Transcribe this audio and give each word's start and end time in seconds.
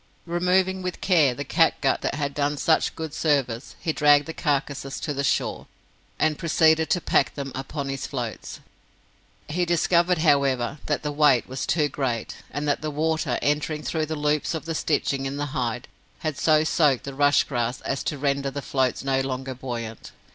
Removing 0.25 0.81
with 0.81 0.99
care 0.99 1.35
the 1.35 1.43
catgut 1.45 2.01
that 2.01 2.15
had 2.15 2.33
done 2.33 2.57
such 2.57 2.95
good 2.95 3.13
service, 3.13 3.75
he 3.79 3.93
dragged 3.93 4.25
the 4.25 4.33
carcases 4.33 4.99
to 4.99 5.13
the 5.13 5.23
shore, 5.23 5.67
and 6.17 6.39
proceeded 6.39 6.89
to 6.89 6.99
pack 6.99 7.35
them 7.35 7.51
upon 7.53 7.87
his 7.87 8.07
floats. 8.07 8.61
He 9.47 9.63
discovered, 9.63 10.17
however, 10.17 10.79
that 10.87 11.03
the 11.03 11.11
weight 11.11 11.47
was 11.47 11.67
too 11.67 11.87
great, 11.87 12.37
and 12.49 12.67
that 12.67 12.81
the 12.81 12.89
water, 12.89 13.37
entering 13.43 13.83
through 13.83 14.07
the 14.07 14.15
loops 14.15 14.55
of 14.55 14.65
the 14.65 14.73
stitching 14.73 15.27
in 15.27 15.37
the 15.37 15.45
hide, 15.53 15.87
had 16.21 16.35
so 16.35 16.63
soaked 16.63 17.03
the 17.03 17.13
rush 17.13 17.43
grass 17.43 17.79
as 17.81 18.01
to 18.05 18.17
render 18.17 18.49
the 18.49 18.63
floats 18.63 19.03
no 19.03 19.19
longer 19.21 19.53
buoyant. 19.53 20.13